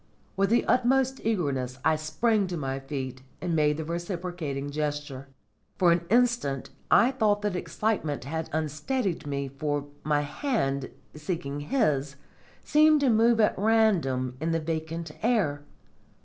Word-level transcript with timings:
With 0.35 0.49
the 0.49 0.65
utmost 0.65 1.21
eagerness 1.23 1.77
I 1.85 1.95
sprang 1.95 2.47
to 2.47 2.57
my 2.57 2.79
feet 2.79 3.21
and 3.39 3.55
made 3.55 3.77
the 3.77 3.85
reciprocating 3.85 4.71
gesture. 4.71 5.27
For 5.77 5.91
an 5.91 6.07
instant 6.09 6.71
I 6.89 7.11
thought 7.11 7.43
that 7.43 7.55
excitement 7.55 8.23
had 8.23 8.49
unsteadied 8.51 9.27
me, 9.27 9.47
for 9.47 9.85
my 10.03 10.21
hand, 10.21 10.89
seeking 11.13 11.59
his, 11.59 12.15
seemed 12.63 13.01
to 13.01 13.11
move 13.11 13.39
at 13.39 13.53
random 13.59 14.37
in 14.41 14.53
the 14.53 14.59
vacant 14.59 15.11
air. 15.21 15.61